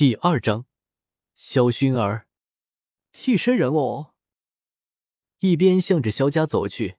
[0.00, 0.64] 第二章，
[1.34, 2.26] 萧薰儿，
[3.12, 4.14] 替身人偶。
[5.40, 6.96] 一边向着萧家走去，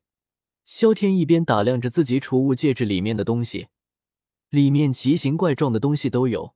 [0.66, 3.70] 萧天一边打量着自己储物戒指里面的东西，
[4.50, 6.54] 里面奇形怪状的东西都有。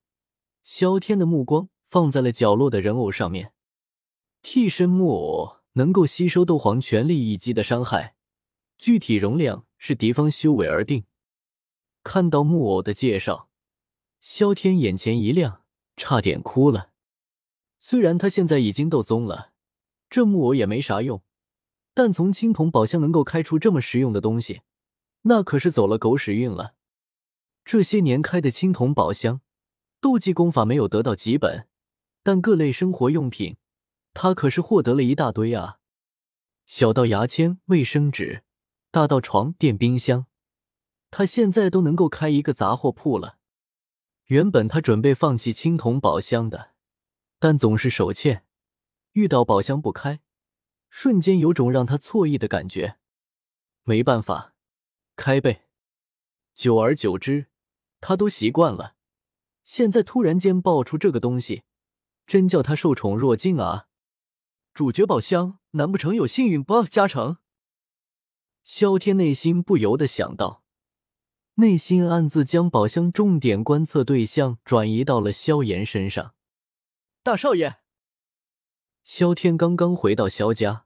[0.62, 3.52] 萧天的目光放在了角落的人偶上面，
[4.40, 8.14] 替身木偶能够吸收斗皇全力一击的伤害，
[8.78, 11.06] 具体容量是敌方修为而定。
[12.04, 13.50] 看到木偶的介绍，
[14.20, 15.64] 萧天眼前一亮。
[15.96, 16.90] 差点哭了。
[17.78, 19.52] 虽然他现在已经斗宗了，
[20.08, 21.22] 这木偶也没啥用，
[21.94, 24.62] 但从青铜宝箱能够开出这么实用的东西，
[25.22, 26.74] 那可是走了狗屎运了。
[27.64, 29.40] 这些年开的青铜宝箱，
[30.00, 31.68] 斗技功法没有得到几本，
[32.22, 33.56] 但各类生活用品，
[34.14, 35.78] 他可是获得了一大堆啊！
[36.64, 38.42] 小到牙签、卫生纸，
[38.90, 40.26] 大到床垫、冰箱，
[41.10, 43.38] 他现在都能够开一个杂货铺了。
[44.26, 46.72] 原本他准备放弃青铜宝箱的，
[47.38, 48.44] 但总是手欠，
[49.12, 50.20] 遇到宝箱不开，
[50.90, 52.98] 瞬间有种让他错意的感觉。
[53.84, 54.54] 没办法，
[55.14, 55.68] 开呗。
[56.56, 57.46] 久而久之，
[58.00, 58.96] 他都习惯了。
[59.62, 61.62] 现在突然间爆出这个东西，
[62.26, 63.86] 真叫他受宠若惊啊！
[64.74, 67.38] 主角宝箱，难不成有幸运 buff 加成？
[68.64, 70.64] 萧天内心不由得想到。
[71.58, 76.34] 内心暗自将宝箱重点观测对象转移到了萧炎身上。
[77.22, 77.76] 大少爷，
[79.02, 80.84] 萧天刚刚回到萧家，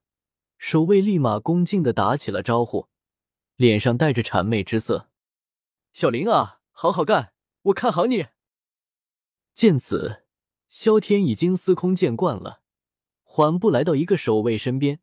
[0.59, 2.87] 守卫立马恭敬的打起了招呼，
[3.57, 5.11] 脸上带着谄媚之色
[5.93, 8.27] ：“小林啊，好好干，我看好你。”
[9.53, 10.23] 见此，
[10.69, 12.61] 萧天已经司空见惯了，
[13.25, 15.01] 缓步来到一个守卫身边，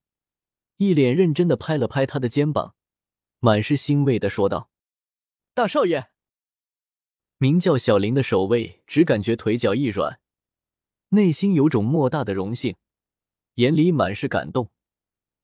[0.77, 2.75] 一脸认真的拍了拍他的肩膀，
[3.39, 4.69] 满是欣慰的说道。
[5.57, 6.09] 大少爷，
[7.39, 10.19] 名叫小林的守卫只感觉腿脚一软，
[11.09, 12.75] 内心有种莫大的荣幸，
[13.55, 14.67] 眼里满是感动；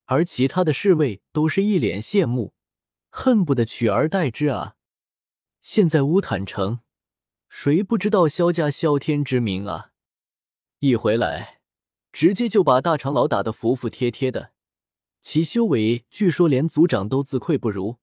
[0.05, 2.53] 而其他的侍卫都是一脸羡慕，
[3.09, 4.75] 恨不得取而代之啊！
[5.61, 6.81] 现在乌坦城，
[7.49, 9.93] 谁不知道萧家萧天之名啊？
[10.77, 11.61] 一回来，
[12.11, 14.51] 直接就把大长老打得服服帖帖的，
[15.23, 17.97] 其修为据说连族长都自愧不如。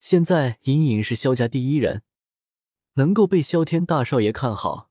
[0.00, 2.02] 现在隐隐是萧家第一人，
[2.94, 4.90] 能够被萧天大少爷看好，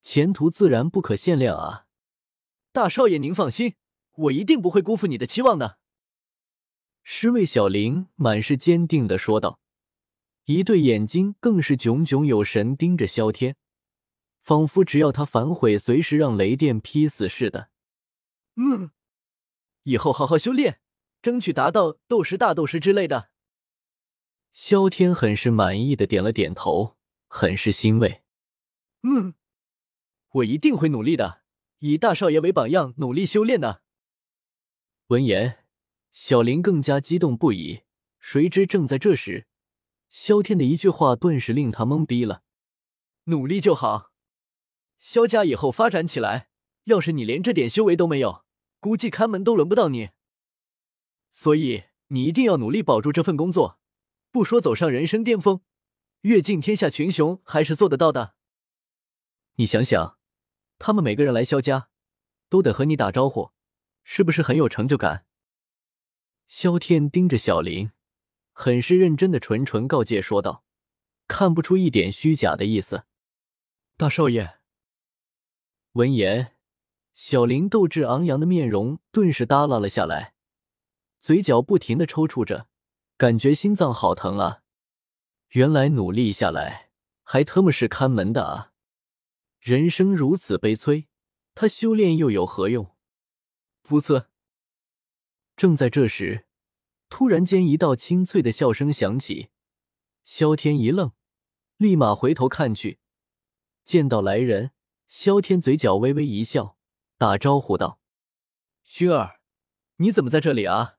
[0.00, 1.86] 前途自然不可限量啊！
[2.72, 3.74] 大少爷您放心，
[4.12, 5.78] 我一定不会辜负你的期望的。
[7.02, 9.60] 侍卫小林满是坚定的说道，
[10.44, 13.56] 一对眼睛更是炯炯有神盯着萧天，
[14.42, 17.70] 仿佛只要他反悔，随时让雷电劈死似的。
[18.56, 18.90] 嗯，
[19.82, 20.80] 以后好好修炼，
[21.20, 23.30] 争取达到斗师、大斗师之类的。
[24.56, 26.96] 萧天很是满意的点了点头，
[27.28, 28.22] 很是欣慰。
[29.02, 29.34] 嗯，
[30.30, 31.42] 我一定会努力的，
[31.80, 33.82] 以大少爷为榜样，努力修炼的。
[35.08, 35.66] 闻言，
[36.10, 37.82] 小林更加激动不已。
[38.18, 39.46] 谁知正在这时，
[40.08, 42.42] 萧天的一句话顿时令他懵逼了
[43.24, 44.10] ：“努力就好，
[44.96, 46.48] 萧家以后发展起来，
[46.84, 48.42] 要是你连这点修为都没有，
[48.80, 50.12] 估计看门都轮不到你。
[51.30, 53.78] 所以你一定要努力保住这份工作。”
[54.36, 55.62] 不说走上人生巅峰，
[56.20, 58.34] 阅尽天下群雄还是做得到的。
[59.54, 60.18] 你想想，
[60.78, 61.88] 他们每个人来萧家，
[62.50, 63.52] 都得和你打招呼，
[64.04, 65.24] 是不是很有成就感？
[66.46, 67.92] 萧天盯着小林，
[68.52, 70.66] 很是认真的纯纯告诫说道，
[71.26, 73.04] 看不出一点虚假的意思。
[73.96, 74.58] 大少爷。
[75.92, 76.52] 闻言，
[77.14, 80.34] 小林斗志昂扬的面容顿时耷拉了下来，
[81.18, 82.68] 嘴角不停的抽搐着。
[83.18, 84.62] 感觉心脏好疼啊！
[85.52, 86.90] 原来努力下来
[87.22, 88.72] 还特么是看门的啊！
[89.58, 91.08] 人生如此悲催，
[91.54, 92.94] 他修炼又有何用？
[93.82, 94.26] 噗呲！
[95.56, 96.46] 正在这时，
[97.08, 99.48] 突然间一道清脆的笑声响起，
[100.22, 101.12] 萧天一愣，
[101.78, 102.98] 立马回头看去，
[103.82, 104.72] 见到来人，
[105.08, 106.76] 萧天嘴角微微一笑，
[107.16, 107.98] 打招呼道
[108.86, 109.40] ：“薰儿，
[109.96, 110.95] 你怎么在这里啊？”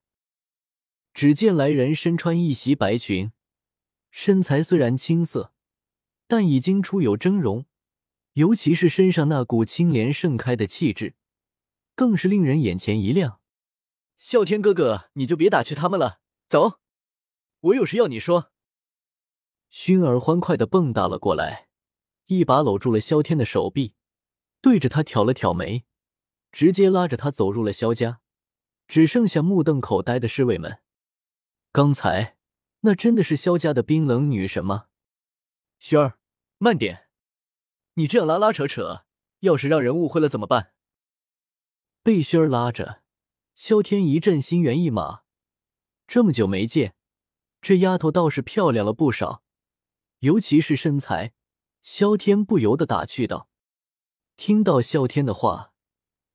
[1.17, 3.31] 只见来人身穿一袭白裙，
[4.11, 5.51] 身材虽然青涩，
[6.27, 7.65] 但已经初有峥嵘，
[8.33, 11.15] 尤其是身上那股清莲盛开的气质，
[11.95, 13.41] 更是令人眼前一亮。
[14.21, 16.79] 啸天哥哥，你就别打趣他们了，走，
[17.61, 18.51] 我有事要你说。
[19.71, 21.69] 薰儿欢快的蹦跶了过来，
[22.27, 23.95] 一把搂住了萧天的手臂，
[24.61, 25.83] 对着他挑了挑眉，
[26.51, 28.21] 直接拉着他走入了萧家，
[28.87, 30.77] 只剩下目瞪口呆的侍卫们。
[31.77, 32.35] 刚才
[32.79, 34.87] 那真的是萧家的冰冷女神吗？
[35.79, 36.17] 薰儿，
[36.57, 37.07] 慢点！
[37.93, 39.05] 你这样拉拉扯扯，
[39.41, 40.73] 要是让人误会了怎么办？
[42.01, 43.03] 被轩儿拉着，
[43.53, 45.21] 萧天一阵心猿意马。
[46.07, 46.95] 这么久没见，
[47.61, 49.43] 这丫头倒是漂亮了不少，
[50.21, 51.35] 尤其是身材。
[51.83, 53.49] 萧天不由得打趣道。
[54.35, 55.73] 听到萧天的话，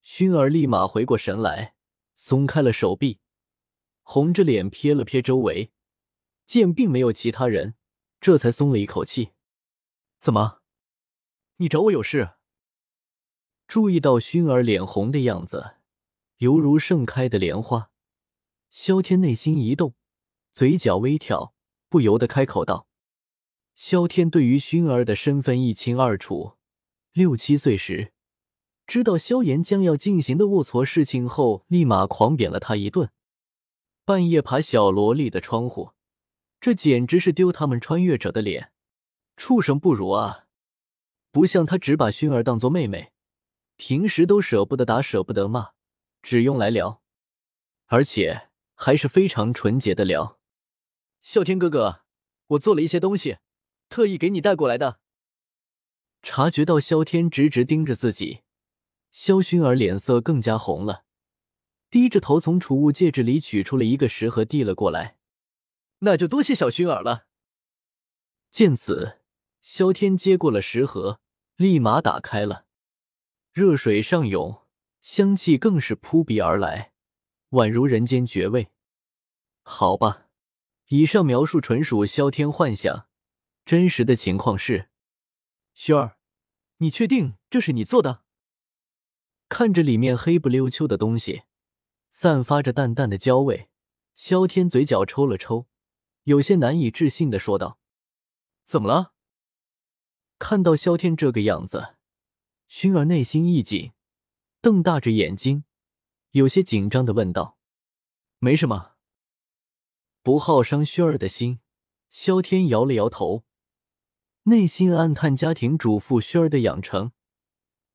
[0.04, 1.74] 薰儿立马回过神来，
[2.14, 3.18] 松开了手臂，
[4.02, 5.70] 红着脸瞥了瞥周围，
[6.44, 7.74] 见并没有其他人，
[8.20, 9.30] 这才松了一口气。
[10.18, 10.60] 怎么？
[11.56, 12.32] 你找我有事？
[13.66, 15.76] 注意到薰儿脸红的样子，
[16.38, 17.90] 犹如盛开的莲花，
[18.70, 19.94] 萧天内心一动，
[20.52, 21.54] 嘴角微挑，
[21.88, 22.86] 不由得开口道
[23.74, 26.58] ：“萧天对于薰儿的身份一清二楚。
[27.12, 28.12] 六七岁时，
[28.86, 33.10] 知道萧炎将要进行的龌龊事情后，立马狂扁了他一顿。
[34.04, 35.92] 半夜爬小萝莉的窗户，
[36.60, 38.72] 这简直是丢他们穿越者的脸，
[39.36, 40.46] 畜生不如啊！
[41.30, 43.12] 不像他，只把薰儿当做妹妹。”
[43.76, 45.72] 平时都舍不得打，舍不得骂，
[46.22, 47.02] 只用来聊，
[47.86, 50.38] 而且还是非常纯洁的聊。
[51.24, 52.02] 啸天哥哥，
[52.48, 53.38] 我做了一些东西，
[53.88, 55.00] 特意给你带过来的。
[56.22, 58.42] 察觉到萧天直直盯着自己，
[59.10, 61.04] 萧薰儿脸色更加红了，
[61.92, 65.18] 低着头从储物戒指里取出了一个食盒，递了过来。
[65.98, 67.26] 那就多谢小薰儿了。
[68.50, 69.20] 见此，
[69.60, 71.20] 萧天接过了食盒，
[71.56, 72.64] 立马打开了。
[73.52, 74.62] 热水上涌，
[75.02, 76.94] 香气更是扑鼻而来，
[77.50, 78.70] 宛如人间绝味。
[79.62, 80.28] 好吧，
[80.88, 83.06] 以上描述纯属萧天幻想，
[83.66, 84.88] 真实的情况是，
[85.76, 86.16] 薰儿，
[86.78, 88.22] 你确定这是你做的？
[89.50, 91.42] 看着里面黑不溜秋的东西，
[92.14, 93.70] 散发着淡淡的焦味，
[94.12, 95.66] 萧天嘴角抽了抽，
[96.24, 97.80] 有些难以置信的说道
[98.62, 99.14] ：“怎么了？”
[100.38, 101.96] 看到萧天这个样子。
[102.68, 103.92] 熏儿内心一紧，
[104.60, 105.64] 瞪大着眼睛，
[106.30, 107.58] 有些紧张的问道
[108.38, 108.92] ：“没什么，
[110.22, 111.60] 不好伤熏儿的心。”
[112.08, 113.44] 萧天摇了摇头，
[114.44, 117.12] 内心暗叹：家庭主妇熏儿的养成，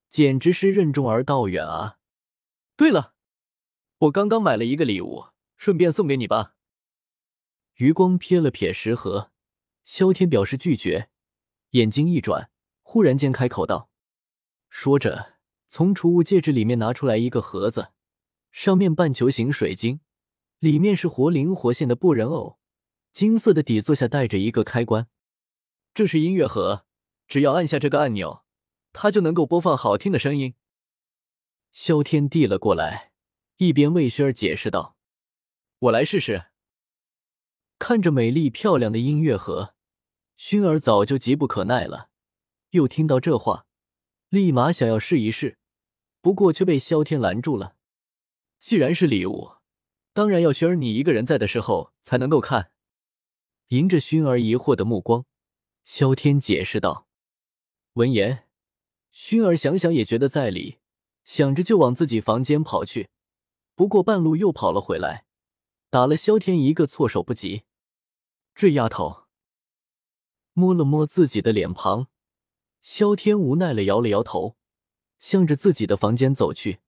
[0.09, 1.99] 简直是任重而道远啊！
[2.75, 3.13] 对了，
[3.99, 6.53] 我刚刚买了一个礼物，顺便送给你吧。
[7.77, 9.31] 余光瞥了瞥食盒，
[9.83, 11.09] 萧天表示拒绝，
[11.71, 12.51] 眼睛一转，
[12.83, 13.89] 忽然间开口道。
[14.69, 17.89] 说着，从储物戒指里面拿出来一个盒子，
[18.51, 20.01] 上面半球形水晶，
[20.59, 22.59] 里面是活灵活现的布人偶，
[23.11, 25.07] 金色的底座下带着一个开关，
[25.95, 26.85] 这是音乐盒，
[27.27, 28.43] 只要按下这个按钮，
[28.93, 30.53] 它就能够播放好听的声音。
[31.71, 33.11] 萧天递了过来，
[33.57, 34.95] 一边为薰儿解释道
[35.79, 36.45] ：“我来试试。”
[37.79, 39.73] 看着美丽漂亮的音乐盒，
[40.37, 42.09] 薰儿早就急不可耐了，
[42.71, 43.65] 又听到这话。
[44.29, 45.57] 立马想要试一试，
[46.21, 47.75] 不过却被萧天拦住了。
[48.59, 49.53] 既然是礼物，
[50.13, 52.71] 当然要薰儿你一个人在的时候才能够看。
[53.69, 55.25] 迎着薰儿疑惑的目光，
[55.83, 57.07] 萧天解释道。
[57.93, 58.47] 闻言，
[59.13, 60.79] 薰儿想想也觉得在理，
[61.23, 63.09] 想着就往自己房间跑去。
[63.77, 65.27] 不过半路又跑了回来，
[65.91, 67.61] 打了萧天一个措手不及。
[68.55, 69.25] 这丫头
[70.53, 72.07] 摸了摸自己的脸庞。
[72.81, 74.57] 萧天无奈了，摇了摇头，
[75.19, 76.79] 向着自己的房间走去。